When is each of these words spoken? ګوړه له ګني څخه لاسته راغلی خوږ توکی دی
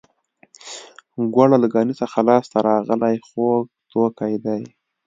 ګوړه 1.33 1.57
له 1.63 1.67
ګني 1.73 1.93
څخه 2.01 2.17
لاسته 2.27 2.57
راغلی 2.67 3.15
خوږ 3.27 3.63
توکی 3.91 4.33
دی 4.45 4.61